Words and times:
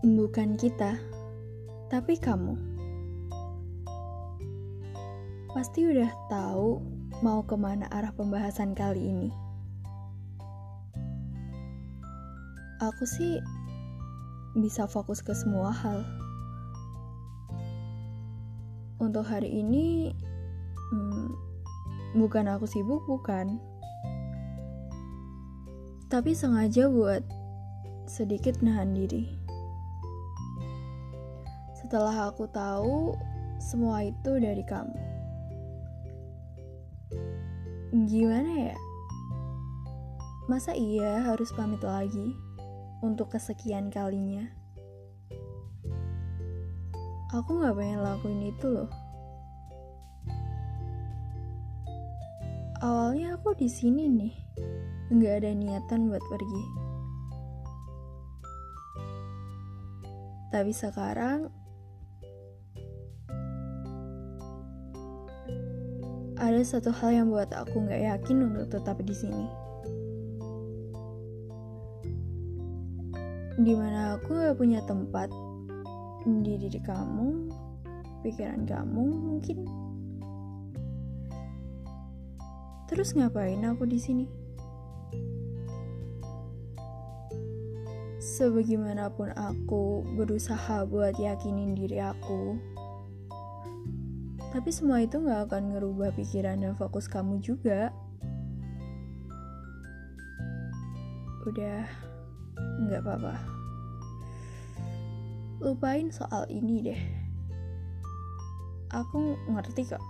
bukan 0.00 0.56
kita, 0.56 0.96
tapi 1.92 2.16
kamu. 2.16 2.56
Pasti 5.52 5.84
udah 5.84 6.08
tahu 6.32 6.80
mau 7.20 7.44
ke 7.44 7.52
mana 7.52 7.84
arah 7.92 8.14
pembahasan 8.16 8.72
kali 8.72 9.12
ini. 9.12 9.28
Aku 12.80 13.04
sih 13.04 13.44
bisa 14.56 14.88
fokus 14.88 15.20
ke 15.20 15.36
semua 15.36 15.68
hal. 15.68 16.00
Untuk 19.04 19.28
hari 19.28 19.52
ini, 19.52 20.16
hmm, 20.96 21.28
bukan 22.16 22.48
aku 22.48 22.64
sibuk, 22.64 23.04
bukan. 23.04 23.60
Tapi 26.08 26.32
sengaja 26.32 26.88
buat 26.88 27.20
sedikit 28.08 28.64
nahan 28.64 28.96
diri. 28.96 29.39
Setelah 31.80 32.28
aku 32.28 32.44
tahu 32.52 33.16
semua 33.56 34.04
itu 34.04 34.36
dari 34.36 34.60
kamu. 34.60 35.00
Gimana 38.04 38.52
ya? 38.68 38.76
Masa 40.44 40.76
iya 40.76 41.24
harus 41.24 41.48
pamit 41.56 41.80
lagi 41.80 42.36
untuk 43.00 43.32
kesekian 43.32 43.88
kalinya? 43.88 44.44
Aku 47.32 47.64
gak 47.64 47.72
pengen 47.80 48.04
lakuin 48.04 48.52
itu 48.52 48.66
loh. 48.68 48.90
Awalnya 52.80 53.40
aku 53.40 53.56
di 53.56 53.68
sini 53.68 54.08
nih, 54.08 54.34
nggak 55.12 55.34
ada 55.44 55.52
niatan 55.52 56.08
buat 56.08 56.24
pergi. 56.32 56.64
Tapi 60.48 60.72
sekarang 60.72 61.59
ada 66.40 66.64
satu 66.64 66.88
hal 66.88 67.12
yang 67.12 67.28
buat 67.28 67.52
aku 67.52 67.84
nggak 67.84 68.00
yakin 68.00 68.48
untuk 68.48 68.72
tetap 68.72 68.96
di 69.04 69.12
sini. 69.12 69.46
Di 73.60 73.76
mana 73.76 74.16
aku 74.16 74.32
nggak 74.32 74.56
punya 74.56 74.80
tempat 74.88 75.28
di 76.24 76.56
diri 76.56 76.80
kamu, 76.80 77.52
pikiran 78.24 78.64
kamu 78.64 79.04
mungkin. 79.04 79.68
Terus 82.88 83.12
ngapain 83.14 83.60
aku 83.68 83.84
di 83.84 84.00
sini? 84.00 84.26
sebagaimanapun 88.40 89.36
aku 89.36 90.00
berusaha 90.16 90.88
buat 90.88 91.12
yakinin 91.20 91.76
diri 91.76 92.00
aku 92.00 92.56
tapi 94.50 94.74
semua 94.74 94.98
itu 94.98 95.22
gak 95.22 95.46
akan 95.50 95.78
ngerubah 95.78 96.10
pikiran 96.18 96.58
dan 96.58 96.74
fokus 96.74 97.06
kamu 97.06 97.38
juga. 97.38 97.94
Udah 101.46 101.86
nggak 102.58 103.00
apa-apa. 103.00 103.34
Lupain 105.60 106.10
soal 106.10 106.44
ini 106.50 106.82
deh. 106.84 107.02
Aku 108.90 109.38
ngerti 109.48 109.86
kok. 109.86 110.02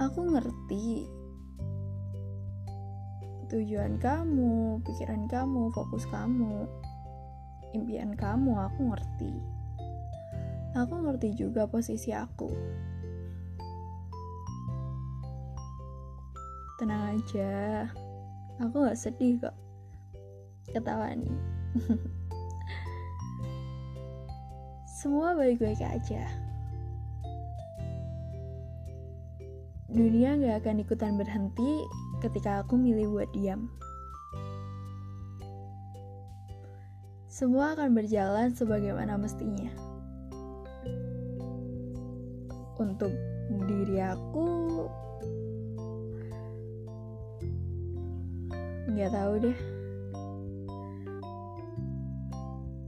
Aku 0.00 0.32
ngerti 0.32 1.08
tujuan 3.50 3.98
kamu, 3.98 4.78
pikiran 4.86 5.26
kamu, 5.26 5.74
fokus 5.74 6.06
kamu, 6.06 6.70
impian 7.74 8.14
kamu, 8.14 8.54
aku 8.54 8.80
ngerti. 8.94 9.59
Aku 10.78 11.02
ngerti 11.02 11.34
juga 11.34 11.66
posisi 11.66 12.14
aku. 12.14 12.46
Tenang 16.78 17.18
aja, 17.18 17.84
aku 18.62 18.86
gak 18.86 18.94
sedih 18.94 19.42
kok. 19.42 19.56
Ketawa 20.70 21.10
nih. 21.18 21.34
Semua 25.02 25.34
baik-baik 25.34 25.82
aja. 25.82 26.22
Dunia 29.90 30.38
gak 30.38 30.62
akan 30.62 30.86
ikutan 30.86 31.18
berhenti 31.18 31.82
ketika 32.22 32.62
aku 32.62 32.78
milih 32.78 33.10
buat 33.10 33.30
diam. 33.34 33.66
Semua 37.26 37.74
akan 37.74 37.90
berjalan 37.98 38.54
sebagaimana 38.54 39.18
mestinya. 39.18 39.89
Untuk 42.80 43.12
diri 43.68 44.00
aku, 44.00 44.48
nggak 48.88 49.12
tahu 49.12 49.32
deh. 49.44 49.58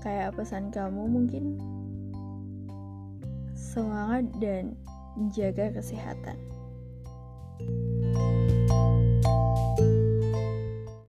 Kayak 0.00 0.38
pesan 0.38 0.70
kamu 0.70 1.02
mungkin 1.10 1.58
semangat 3.52 4.30
dan 4.38 4.78
jaga 5.34 5.74
kesehatan. 5.74 6.38
thank 7.60 7.68
you 7.68 7.89